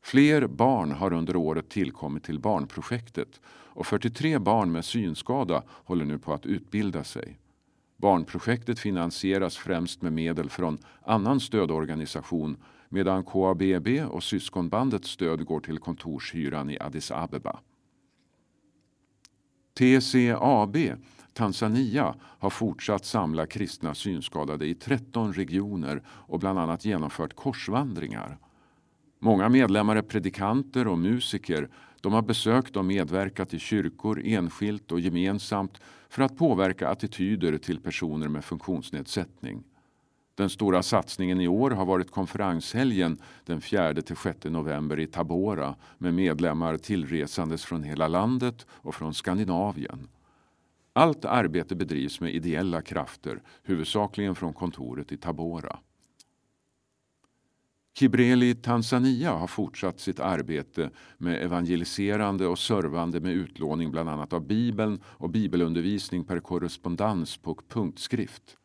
[0.03, 6.17] Fler barn har under året tillkommit till barnprojektet och 43 barn med synskada håller nu
[6.19, 7.39] på att utbilda sig.
[7.97, 12.57] Barnprojektet finansieras främst med medel från annan stödorganisation
[12.89, 17.59] medan KABB och syskonbandets stöd går till kontorshyran i Addis Abeba.
[19.73, 20.77] TCAB
[21.33, 28.37] Tanzania har fortsatt samla kristna synskadade i 13 regioner och bland annat genomfört korsvandringar.
[29.23, 31.69] Många medlemmar är predikanter och musiker.
[32.01, 37.79] De har besökt och medverkat i kyrkor enskilt och gemensamt för att påverka attityder till
[37.79, 39.63] personer med funktionsnedsättning.
[40.35, 46.77] Den stora satsningen i år har varit konferenshelgen den 4-6 november i Tabora med medlemmar
[46.77, 50.07] tillresandes från hela landet och från Skandinavien.
[50.93, 55.79] Allt arbete bedrivs med ideella krafter, huvudsakligen från kontoret i Tabora.
[57.95, 64.47] Kibreli Tanzania har fortsatt sitt arbete med evangeliserande och servande med utlåning bland annat av
[64.47, 68.57] Bibeln och bibelundervisning per korrespondens på punktskrift.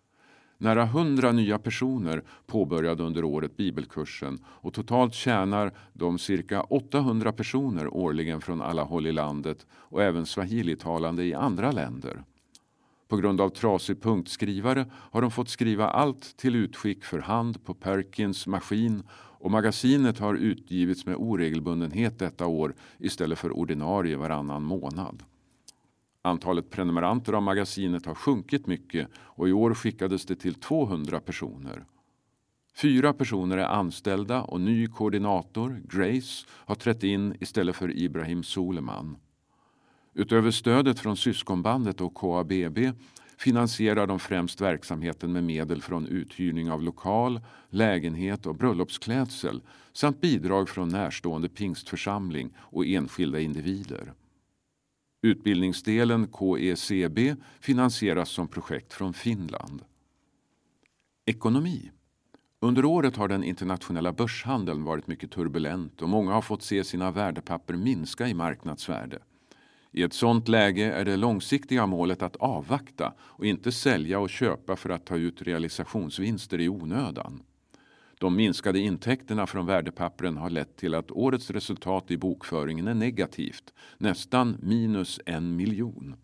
[0.59, 7.95] Nära hundra nya personer påbörjade under året bibelkursen och totalt tjänar de cirka 800 personer
[7.95, 12.23] årligen från alla håll i landet och även swahilitalande i andra länder.
[13.09, 17.75] På grund av trasig punktskrivare har de fått skriva allt till utskick för hand på
[17.75, 19.03] Perkins maskin
[19.41, 25.23] och magasinet har utgivits med oregelbundenhet detta år istället för ordinarie varannan månad.
[26.23, 31.85] Antalet prenumeranter av magasinet har sjunkit mycket och i år skickades det till 200 personer.
[32.77, 39.17] Fyra personer är anställda och ny koordinator, Grace, har trätt in istället för Ibrahim Soleman.
[40.19, 42.79] Utöver stödet från syskonbandet och KABB
[43.37, 50.69] finansierar de främst verksamheten med medel från uthyrning av lokal, lägenhet och bröllopsklädsel samt bidrag
[50.69, 54.13] från närstående pingstförsamling och enskilda individer.
[55.23, 59.83] Utbildningsdelen KECB finansieras som projekt från Finland.
[61.27, 61.91] Ekonomi.
[62.61, 67.11] Under året har den internationella börshandeln varit mycket turbulent och många har fått se sina
[67.11, 69.19] värdepapper minska i marknadsvärde.
[69.99, 74.77] I ett sådant läge är det långsiktiga målet att avvakta och inte sälja och köpa
[74.77, 77.43] för att ta ut realisationsvinster i onödan.
[78.19, 83.75] De minskade intäkterna från värdepappren har lett till att årets resultat i bokföringen är negativt,
[83.97, 86.17] nästan minus en miljon.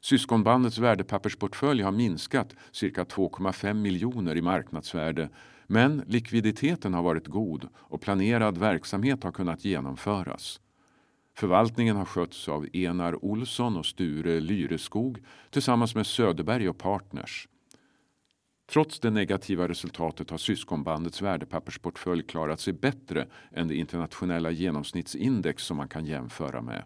[0.00, 5.28] Syskonbandets värdepappersportfölj har minskat cirka 2,5 miljoner i marknadsvärde
[5.66, 10.60] men likviditeten har varit god och planerad verksamhet har kunnat genomföras.
[11.36, 15.18] Förvaltningen har skötts av Enar Olsson och Sture Lyreskog
[15.50, 17.48] tillsammans med Söderberg och Partners.
[18.66, 25.76] Trots det negativa resultatet har syskonbandets värdepappersportfölj klarat sig bättre än det internationella genomsnittsindex som
[25.76, 26.84] man kan jämföra med.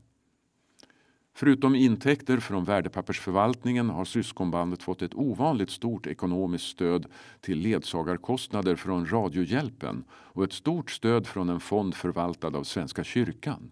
[1.34, 7.06] Förutom intäkter från värdepappersförvaltningen har syskonbandet fått ett ovanligt stort ekonomiskt stöd
[7.40, 13.70] till ledsagarkostnader från Radiohjälpen och ett stort stöd från en fond förvaltad av Svenska kyrkan.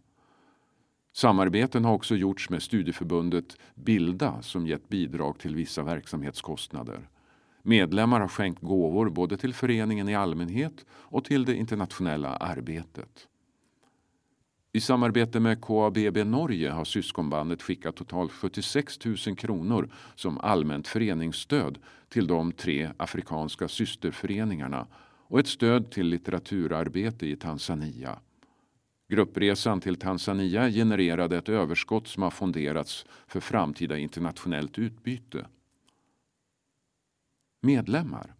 [1.17, 7.09] Samarbeten har också gjorts med studieförbundet Bilda som gett bidrag till vissa verksamhetskostnader.
[7.63, 13.29] Medlemmar har skänkt gåvor både till föreningen i allmänhet och till det internationella arbetet.
[14.73, 21.79] I samarbete med KABB Norge har syskonbandet skickat totalt 76 000 kronor som allmänt föreningsstöd
[22.09, 24.87] till de tre afrikanska systerföreningarna
[25.29, 28.19] och ett stöd till litteraturarbete i Tanzania.
[29.09, 35.47] Gruppresan till Tanzania genererade ett överskott som har fonderats för framtida internationellt utbyte.
[37.61, 38.35] Medlemmar.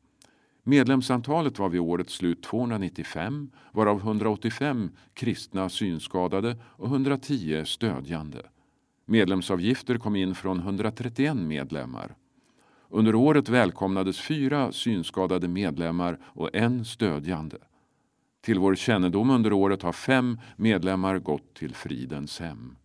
[0.63, 8.43] Medlemsantalet var vid årets slut 295 varav 185 kristna synskadade och 110 stödjande.
[9.05, 12.15] Medlemsavgifter kom in från 131 medlemmar.
[12.89, 17.57] Under året välkomnades fyra synskadade medlemmar och en stödjande.
[18.47, 22.77] Till vår kännedom under året har fem medlemmar gått till Fridens hem.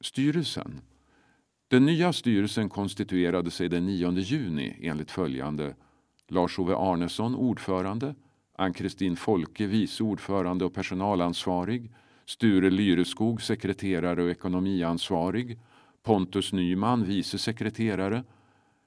[0.00, 0.80] Styrelsen.
[1.68, 5.74] Den nya styrelsen konstituerade sig den 9 juni enligt följande.
[6.28, 8.14] Lars-Ove Arnesson ordförande,
[8.56, 11.90] Ann-Kristin Folke vice ordförande och personalansvarig,
[12.24, 15.58] Sture Lyreskog sekreterare och ekonomiansvarig,
[16.02, 18.24] Pontus Nyman vice sekreterare,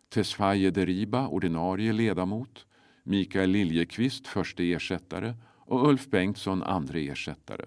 [0.09, 2.65] Tesfaye Deriba ordinarie ledamot,
[3.03, 7.65] Mikael Liljekvist förste ersättare och Ulf Bengtsson andre ersättare.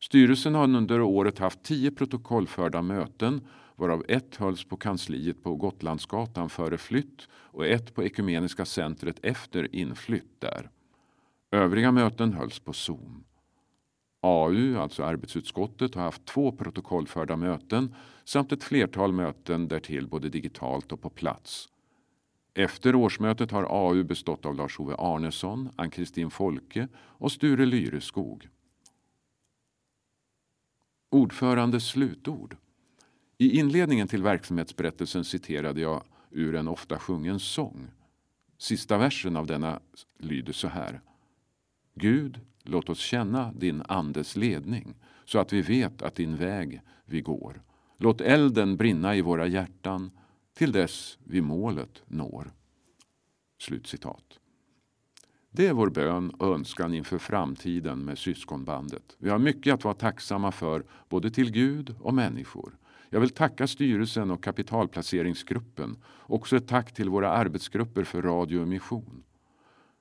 [0.00, 3.40] Styrelsen har under året haft tio protokollförda möten
[3.76, 9.74] varav ett hölls på kansliet på Gotlandsgatan före flytt och ett på Ekumeniska centret efter
[9.74, 10.70] inflytt där.
[11.50, 13.24] Övriga möten hölls på Zoom.
[14.20, 20.92] AU, alltså arbetsutskottet, har haft två protokollförda möten samt ett flertal möten därtill både digitalt
[20.92, 21.68] och på plats.
[22.54, 28.48] Efter årsmötet har AU bestått av Lars-Ove Arnesson, Ann-Kristin Folke och Sture Lyreskog.
[31.10, 32.56] Ordförandes slutord.
[33.38, 37.86] I inledningen till verksamhetsberättelsen citerade jag ur en ofta sjungen sång.
[38.58, 39.80] Sista versen av denna
[40.18, 41.00] lyder så här.
[41.94, 47.20] Gud, låt oss känna din andes ledning så att vi vet att din väg vi
[47.20, 47.62] går.
[47.98, 50.10] Låt elden brinna i våra hjärtan
[50.54, 52.52] till dess vi målet når.
[53.58, 54.38] Slutcitat.
[55.50, 59.16] Det är vår bön och önskan inför framtiden med syskonbandet.
[59.18, 62.76] Vi har mycket att vara tacksamma för, både till Gud och människor.
[63.10, 65.96] Jag vill tacka styrelsen och kapitalplaceringsgruppen.
[66.20, 69.22] Också ett tack till våra arbetsgrupper för radio och mission.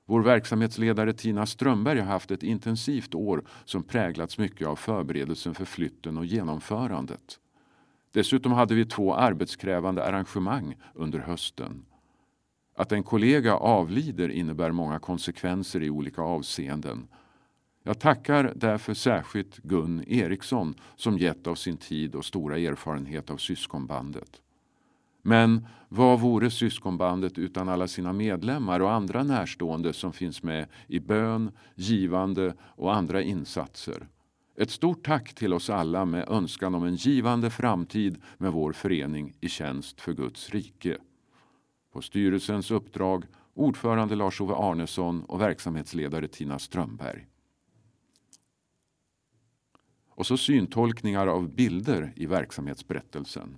[0.06, 5.66] Vår verksamhetsledare Tina Strömberg har haft ett intensivt år som präglats mycket av förberedelsen för
[5.66, 7.40] flytten och genomförandet.
[8.14, 11.86] Dessutom hade vi två arbetskrävande arrangemang under hösten.
[12.76, 17.08] Att en kollega avlider innebär många konsekvenser i olika avseenden.
[17.84, 23.38] Jag tackar därför särskilt Gun Eriksson som gett av sin tid och stora erfarenhet av
[23.38, 24.42] syskonbandet.
[25.22, 31.00] Men vad vore syskonbandet utan alla sina medlemmar och andra närstående som finns med i
[31.00, 34.08] bön, givande och andra insatser?
[34.56, 39.34] Ett stort tack till oss alla med önskan om en givande framtid med vår förening
[39.42, 40.98] i tjänst för Guds rike.
[41.92, 47.28] På styrelsens uppdrag ordförande Lars-Ove Arnesson och verksamhetsledare Tina Strömberg.
[50.10, 53.58] Och så syntolkningar av bilder i verksamhetsberättelsen.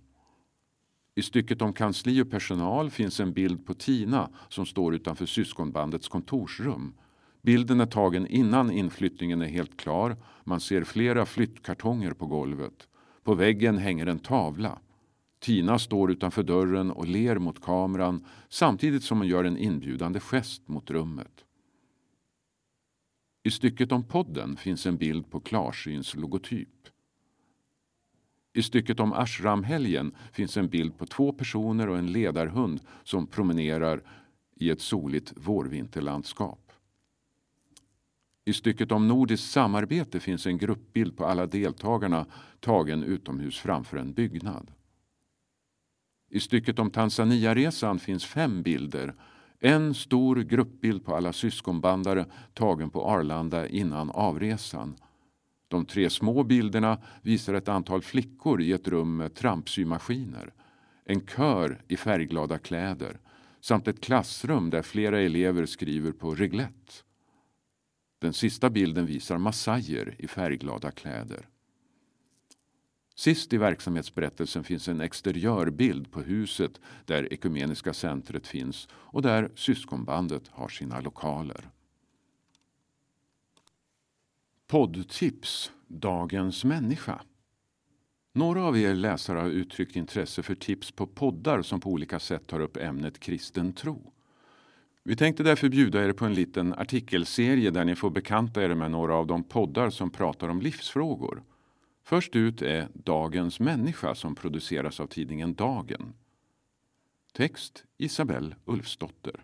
[1.15, 6.07] I stycket om kansli och personal finns en bild på Tina som står utanför syskonbandets
[6.07, 6.93] kontorsrum.
[7.45, 10.17] Bilden är tagen innan inflyttningen är helt klar.
[10.43, 12.87] Man ser flera flyttkartonger på golvet.
[13.23, 14.79] På väggen hänger en tavla.
[15.39, 20.67] Tina står utanför dörren och ler mot kameran samtidigt som hon gör en inbjudande gest
[20.67, 21.45] mot rummet.
[23.43, 26.87] I stycket om podden finns en bild på Klarsyns logotyp.
[28.53, 34.01] I stycket om Ashramhelgen finns en bild på två personer och en ledarhund som promenerar
[34.55, 36.64] i ett soligt vårvinterlandskap.
[38.45, 42.25] I stycket om nordiskt samarbete finns en gruppbild på alla deltagarna
[42.59, 44.71] tagen utomhus framför en byggnad.
[46.29, 49.15] I stycket om Tanzaniaresan finns fem bilder.
[49.59, 54.95] En stor gruppbild på alla syskonbandare tagen på Arlanda innan avresan.
[55.67, 60.53] De tre små bilderna visar ett antal flickor i ett rum med trampsymaskiner.
[61.05, 63.19] En kör i färgglada kläder
[63.61, 67.03] samt ett klassrum där flera elever skriver på reglett.
[68.19, 71.49] Den sista bilden visar massajer i färgglada kläder.
[73.15, 80.47] Sist i verksamhetsberättelsen finns en exteriörbild på huset där Ekumeniska centret finns och där syskonbandet
[80.47, 81.69] har sina lokaler.
[84.67, 87.21] Poddtips Dagens människa.
[88.33, 92.47] Några av er läsare har uttryckt intresse för tips på poddar som på olika sätt
[92.47, 94.13] tar upp ämnet kristen tro.
[95.07, 98.91] Vi tänkte därför bjuda er på en liten artikelserie där ni får bekanta er med
[98.91, 101.43] några av de poddar som pratar om livsfrågor.
[102.03, 106.13] Först ut är Dagens människa som produceras av tidningen Dagen.
[107.33, 109.43] Text Isabelle Ulfsdotter.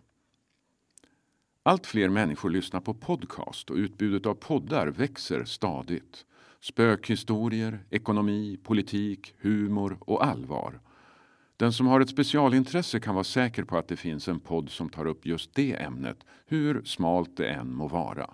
[1.63, 6.25] Allt fler människor lyssnar på podcast och utbudet av poddar växer stadigt.
[6.61, 10.79] Spökhistorier, ekonomi, politik, humor och allvar.
[11.61, 14.89] Den som har ett specialintresse kan vara säker på att det finns en podd som
[14.89, 18.29] tar upp just det ämnet, hur smalt det än må vara.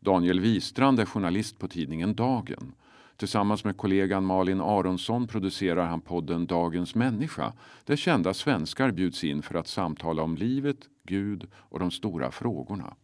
[0.00, 2.74] Daniel Wistrand är journalist på tidningen Dagen.
[3.16, 7.52] Tillsammans med kollegan Malin Aronsson producerar han podden Dagens människa
[7.84, 12.94] där kända svenskar bjuds in för att samtala om livet, Gud och de stora frågorna.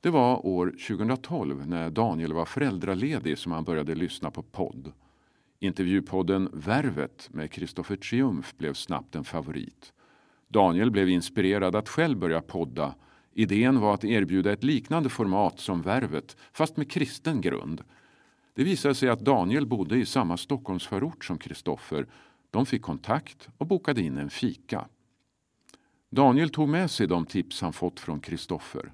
[0.00, 4.92] Det var år 2012 när Daniel var föräldraledig som han började lyssna på podd.
[5.60, 9.92] Intervjupodden Värvet med Kristoffer Triumf blev snabbt en favorit.
[10.48, 12.94] Daniel blev inspirerad att själv börja podda.
[13.32, 17.82] Idén var att erbjuda ett liknande format som Värvet, fast med kristen grund.
[18.54, 22.06] Det visade sig att Daniel bodde i samma Stockholmsförort som Kristoffer.
[22.50, 24.88] De fick kontakt och bokade in en fika.
[26.10, 28.92] Daniel tog med sig de tips han fått från Kristoffer.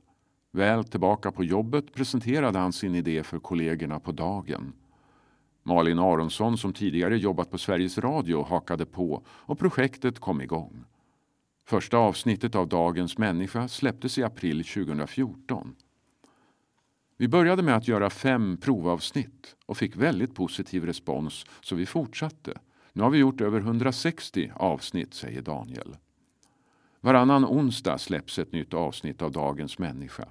[0.51, 4.73] Väl tillbaka på jobbet presenterade han sin idé för kollegorna på dagen.
[5.67, 10.85] Malin Aronsson som tidigare jobbat på Sveriges Radio hakade på och projektet kom igång.
[11.67, 15.75] Första avsnittet av Dagens människa släpptes i april 2014.
[17.17, 22.59] Vi började med att göra fem provavsnitt och fick väldigt positiv respons så vi fortsatte.
[22.93, 25.97] Nu har vi gjort över 160 avsnitt, säger Daniel.
[27.01, 30.29] Varannan onsdag släpps ett nytt avsnitt av Dagens människa.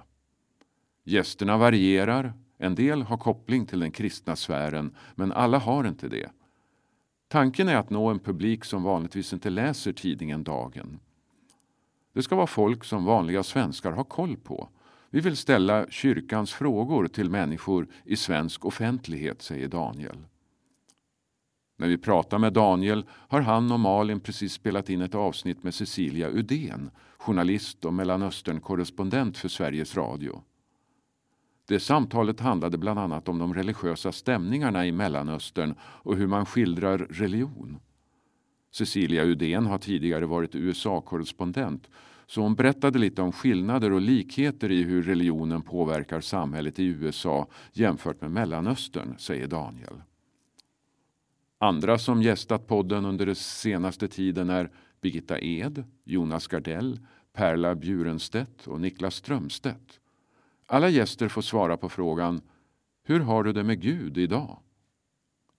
[1.04, 2.32] Gästerna varierar.
[2.64, 6.30] En del har koppling till den kristna sfären, men alla har inte det.
[7.28, 11.00] Tanken är att nå en publik som vanligtvis inte läser tidningen Dagen.
[12.12, 14.68] Det ska vara folk som vanliga svenskar har koll på.
[15.10, 20.18] Vi vill ställa kyrkans frågor till människor i svensk offentlighet, säger Daniel.
[21.76, 25.74] När vi pratar med Daniel har han och Malin precis spelat in ett avsnitt med
[25.74, 30.42] Cecilia Udén, journalist och Mellanöstern-korrespondent för Sveriges Radio.
[31.66, 36.98] Det samtalet handlade bland annat om de religiösa stämningarna i Mellanöstern och hur man skildrar
[36.98, 37.78] religion.
[38.70, 41.88] Cecilia Udén har tidigare varit USA-korrespondent
[42.26, 47.48] så hon berättade lite om skillnader och likheter i hur religionen påverkar samhället i USA
[47.72, 50.02] jämfört med Mellanöstern, säger Daniel.
[51.58, 57.00] Andra som gästat podden under den senaste tiden är Birgitta Ed, Jonas Gardell,
[57.32, 60.00] Perla Bjurenstedt och Niklas Strömstedt.
[60.66, 62.40] Alla gäster får svara på frågan
[63.02, 64.58] Hur har du det med Gud idag?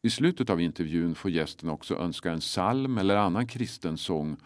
[0.01, 4.37] I slutet av intervjun får gästen också önska en psalm eller annan kristen sång.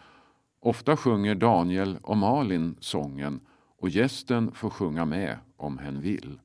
[0.60, 3.40] Ofta sjunger Daniel och Malin sången
[3.78, 6.38] och gästen får sjunga med om hen vill.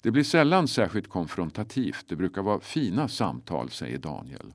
[0.00, 4.52] Det blir sällan särskilt konfrontativt, det brukar vara fina samtal, säger Daniel.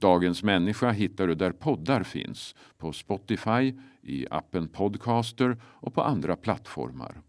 [0.00, 6.36] Dagens människa hittar du där poddar finns, på Spotify, i appen Podcaster och på andra
[6.36, 7.22] plattformar.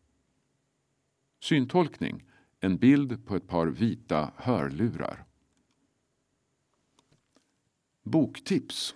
[1.40, 2.26] Syntolkning,
[2.60, 5.26] en bild på ett par vita hörlurar.
[8.04, 8.96] Boktips.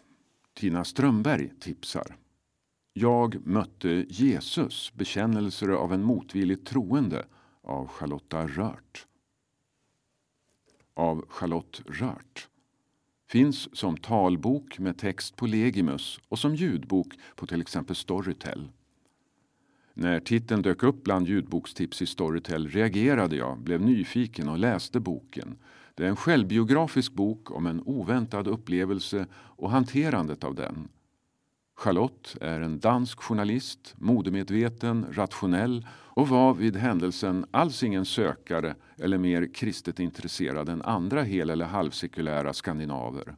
[0.54, 2.18] Tina Strömberg tipsar.
[2.94, 7.26] Jag mötte Jesus, bekännelser av en motvilligt troende
[7.62, 9.08] av Charlotta Rört.
[10.94, 12.50] Av Charlotte Rört.
[13.34, 18.68] Finns som talbok med text på Legimus och som ljudbok på till exempel Storytel.
[19.94, 25.58] När titeln dök upp bland ljudbokstips i Storytel reagerade jag, blev nyfiken och läste boken.
[25.96, 30.88] Det är en självbiografisk bok om en oväntad upplevelse och hanterandet av den.
[31.84, 39.18] Charlotte är en dansk journalist, modemedveten, rationell och var vid händelsen alls ingen sökare eller
[39.18, 43.36] mer kristet intresserad än andra hel eller halvsekulära skandinaver.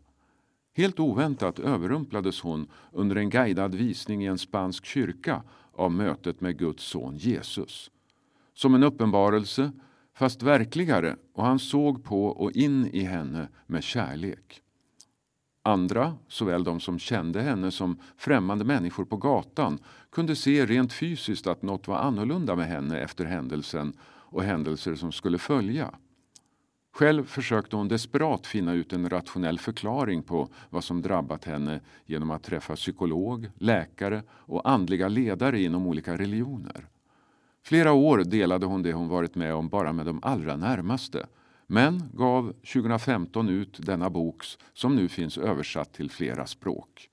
[0.75, 5.43] Helt oväntat överrumplades hon under en guidad visning i en spansk kyrka
[5.73, 7.91] av mötet med Guds son Jesus.
[8.53, 9.71] Som en uppenbarelse,
[10.13, 14.61] fast verkligare, och han såg på och in i henne med kärlek.
[15.67, 19.79] Andra, såväl de som kände henne som främmande människor på gatan,
[20.11, 25.11] kunde se rent fysiskt att något var annorlunda med henne efter händelsen och händelser som
[25.11, 25.91] skulle följa.
[26.91, 32.31] Själv försökte hon desperat finna ut en rationell förklaring på vad som drabbat henne genom
[32.31, 36.87] att träffa psykolog, läkare och andliga ledare inom olika religioner.
[37.63, 41.25] Flera år delade hon det hon varit med om bara med de allra närmaste
[41.67, 44.43] men gav 2015 ut denna bok
[44.73, 47.09] som nu finns översatt till flera språk.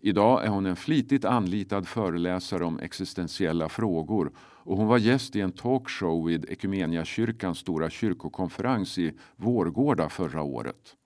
[0.00, 5.40] Idag är hon en flitigt anlitad föreläsare om existentiella frågor och hon var gäst i
[5.40, 10.96] en talkshow vid Equmeniakyrkans stora kyrkokonferens i Vårgårda förra året.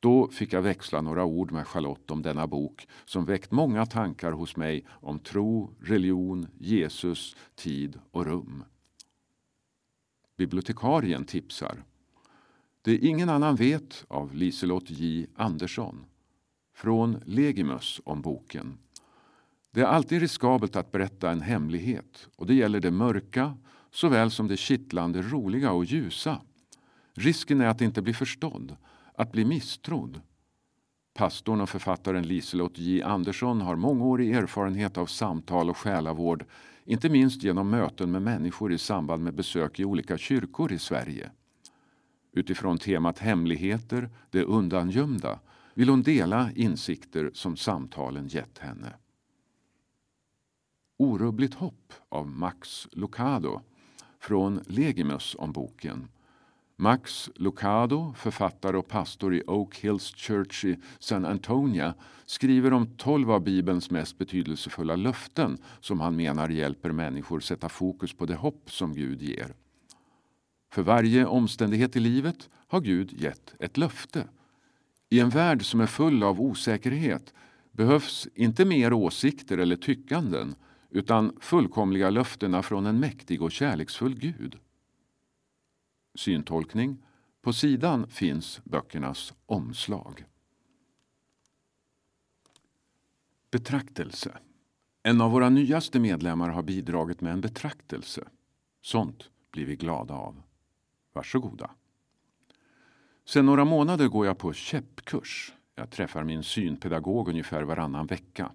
[0.00, 4.32] Då fick jag växla några ord med Charlotte om denna bok som väckt många tankar
[4.32, 8.64] hos mig om tro, religion, Jesus, tid och rum.
[10.36, 11.84] Bibliotekarien tipsar.
[12.82, 16.04] Det ingen annan vet av Liselott J Andersson.
[16.74, 18.78] Från Legimus om boken.
[19.70, 23.56] Det är alltid riskabelt att berätta en hemlighet och det gäller det mörka
[23.90, 26.40] såväl som det kittlande roliga och ljusa.
[27.14, 28.76] Risken är att inte bli förstådd,
[29.14, 30.20] att bli misstrodd.
[31.14, 36.44] Pastorn och författaren Liselott J Andersson har mångårig erfarenhet av samtal och själavård,
[36.84, 41.30] inte minst genom möten med människor i samband med besök i olika kyrkor i Sverige.
[42.32, 45.40] Utifrån temat hemligheter, det undangömda,
[45.74, 48.94] vill hon dela insikter som samtalen gett henne.
[50.96, 53.60] Orubbligt hopp av Max Lucado
[54.18, 56.08] från Legimus om boken.
[56.76, 61.92] Max Lucado, författare och pastor i Oak Hills Church i San Antonio,
[62.26, 68.12] skriver om tolv av Bibelns mest betydelsefulla löften som han menar hjälper människor sätta fokus
[68.12, 69.54] på det hopp som Gud ger.
[70.70, 74.28] För varje omständighet i livet har Gud gett ett löfte.
[75.08, 77.34] I en värld som är full av osäkerhet
[77.72, 80.54] behövs inte mer åsikter eller tyckanden
[80.90, 84.58] utan fullkomliga löftena från en mäktig och kärleksfull Gud.
[86.14, 87.02] Syntolkning.
[87.42, 90.24] På sidan finns böckernas omslag.
[93.50, 94.38] Betraktelse.
[95.02, 98.28] En av våra nyaste medlemmar har bidragit med en betraktelse.
[98.82, 100.42] Sånt blir vi glada av.
[101.12, 101.70] Varsågoda.
[103.24, 105.52] Sen några månader går jag på käppkurs.
[105.74, 108.52] Jag träffar min synpedagog ungefär varannan vecka.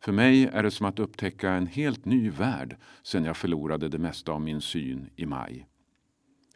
[0.00, 3.98] För mig är det som att upptäcka en helt ny värld sen jag förlorade det
[3.98, 5.66] mesta av min syn i maj.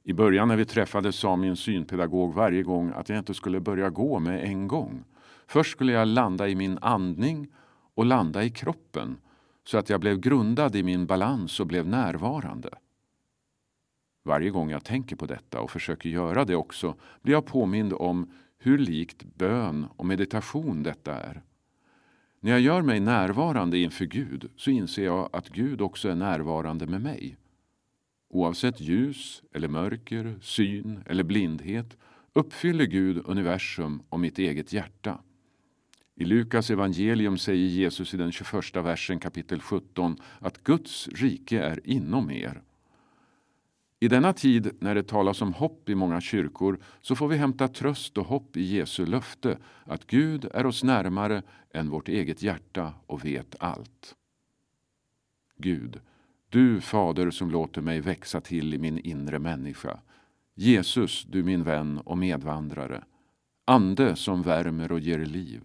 [0.03, 3.90] I början när vi träffades sa min synpedagog varje gång att jag inte skulle börja
[3.90, 5.05] gå med en gång.
[5.47, 7.49] Först skulle jag landa i min andning
[7.95, 9.16] och landa i kroppen
[9.66, 12.70] så att jag blev grundad i min balans och blev närvarande.
[14.26, 18.30] Varje gång jag tänker på detta och försöker göra det också blir jag påmind om
[18.58, 21.42] hur likt bön och meditation detta är.
[22.40, 26.86] När jag gör mig närvarande inför Gud så inser jag att Gud också är närvarande
[26.86, 27.36] med mig.
[28.28, 31.96] Oavsett ljus eller mörker, syn eller blindhet
[32.32, 35.20] uppfyller Gud universum och mitt eget hjärta.
[36.16, 41.80] I Lukas evangelium säger Jesus i den 21 versen kapitel 17 att Guds rike är
[41.84, 42.62] inom er.
[44.05, 47.68] I denna tid när det talas om hopp i många kyrkor så får vi hämta
[47.68, 52.92] tröst och hopp i Jesu löfte att Gud är oss närmare än vårt eget hjärta
[53.07, 54.14] och vet allt.
[55.57, 56.00] Gud,
[56.48, 60.00] du Fader som låter mig växa till i min inre människa.
[60.55, 63.05] Jesus, du min vän och medvandrare.
[63.64, 65.61] Ande som värmer och ger liv.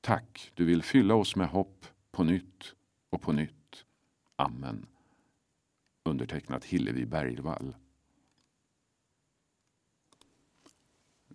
[0.00, 2.74] Tack, du vill fylla oss med hopp på nytt
[3.10, 3.84] och på nytt.
[4.36, 4.86] Amen.
[6.06, 7.74] Undertecknat Hillevi Bergvall.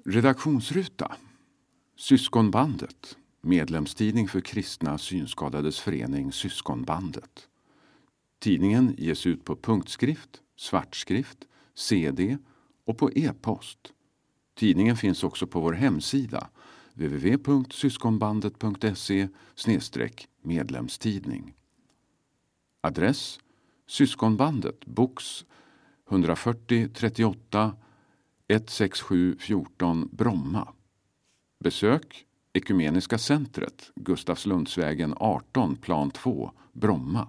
[0.06, 1.16] Redaktionsruta
[1.96, 7.48] Syskonbandet Medlemstidning för kristna synskadades förening Syskonbandet.
[8.40, 12.38] Tidningen ges ut på punktskrift, svartskrift, CD
[12.86, 13.94] och på e-post.
[14.54, 16.50] Tidningen finns också på vår hemsida
[16.94, 19.28] www.syskonbandet.se
[20.42, 21.56] medlemstidning.
[22.82, 23.40] Adress
[23.92, 25.46] Syskonbandet, box
[26.10, 27.76] 140 38
[28.48, 30.74] 167 14 Bromma.
[31.60, 37.28] Besök Ekumeniska centret, Gustavslundsvägen 18, plan 2, Bromma.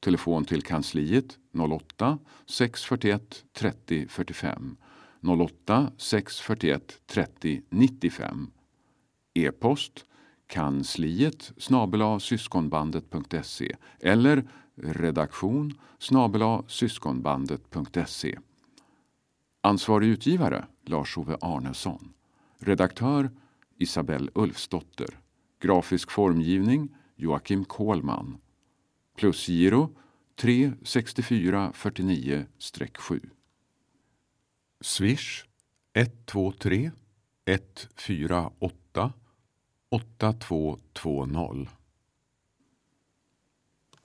[0.00, 4.76] Telefon till kansliet 08 641 30 45
[5.22, 8.50] 08 641 30 95.
[9.34, 10.04] E-post
[10.46, 14.44] kansliet snabel syskonbandet.se eller
[14.76, 18.38] redaktion snabela syskonbandet.se.
[19.60, 22.12] Ansvarig utgivare Lars-Ove Arnesson.
[22.58, 23.30] Redaktör
[23.78, 25.18] Isabelle Ulfsdotter.
[25.60, 28.38] Grafisk formgivning Joakim Kohlman.
[29.16, 29.90] Plusgiro
[30.36, 33.20] 36449-7.
[34.80, 35.44] Swish
[35.94, 36.90] 123
[37.44, 39.12] 148
[39.90, 41.75] 8220